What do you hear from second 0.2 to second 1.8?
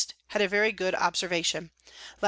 had a very good Observ. Lat.